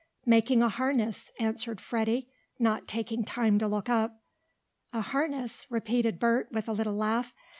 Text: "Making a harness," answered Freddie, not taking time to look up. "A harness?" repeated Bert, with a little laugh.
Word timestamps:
"Making 0.25 0.63
a 0.63 0.69
harness," 0.69 1.29
answered 1.39 1.79
Freddie, 1.79 2.27
not 2.57 2.87
taking 2.87 3.23
time 3.23 3.59
to 3.59 3.67
look 3.67 3.87
up. 3.87 4.19
"A 4.93 5.01
harness?" 5.01 5.67
repeated 5.69 6.17
Bert, 6.17 6.51
with 6.51 6.67
a 6.67 6.73
little 6.73 6.95
laugh. 6.95 7.35